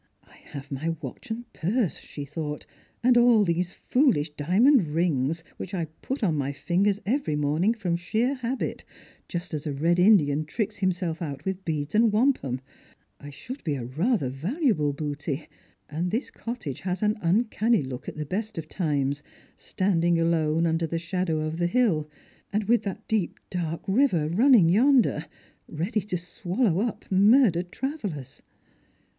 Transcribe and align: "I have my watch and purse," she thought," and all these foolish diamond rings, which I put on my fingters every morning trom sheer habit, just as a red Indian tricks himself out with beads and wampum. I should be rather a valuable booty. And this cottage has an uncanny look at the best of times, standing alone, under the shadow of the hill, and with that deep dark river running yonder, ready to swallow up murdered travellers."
"I 0.23 0.33
have 0.37 0.71
my 0.71 0.95
watch 0.99 1.29
and 1.29 1.45
purse," 1.53 1.99
she 1.99 2.25
thought," 2.25 2.65
and 3.03 3.15
all 3.19 3.43
these 3.43 3.71
foolish 3.71 4.31
diamond 4.31 4.87
rings, 4.87 5.43
which 5.57 5.75
I 5.75 5.85
put 6.01 6.23
on 6.23 6.33
my 6.35 6.51
fingters 6.51 6.99
every 7.05 7.35
morning 7.35 7.73
trom 7.75 7.99
sheer 7.99 8.33
habit, 8.33 8.83
just 9.27 9.53
as 9.53 9.67
a 9.67 9.71
red 9.73 9.99
Indian 9.99 10.43
tricks 10.45 10.77
himself 10.77 11.21
out 11.21 11.45
with 11.45 11.63
beads 11.65 11.93
and 11.93 12.11
wampum. 12.11 12.61
I 13.19 13.29
should 13.29 13.63
be 13.63 13.77
rather 13.77 14.25
a 14.25 14.29
valuable 14.31 14.91
booty. 14.91 15.47
And 15.87 16.09
this 16.09 16.31
cottage 16.31 16.79
has 16.79 17.03
an 17.03 17.19
uncanny 17.21 17.83
look 17.83 18.09
at 18.09 18.15
the 18.17 18.25
best 18.25 18.57
of 18.57 18.67
times, 18.67 19.21
standing 19.55 20.17
alone, 20.19 20.65
under 20.65 20.87
the 20.87 20.97
shadow 20.97 21.41
of 21.41 21.57
the 21.57 21.67
hill, 21.67 22.09
and 22.51 22.63
with 22.63 22.81
that 22.81 23.07
deep 23.07 23.39
dark 23.51 23.81
river 23.85 24.27
running 24.29 24.67
yonder, 24.67 25.27
ready 25.69 26.01
to 26.01 26.17
swallow 26.17 26.79
up 26.79 27.05
murdered 27.11 27.71
travellers." 27.71 28.41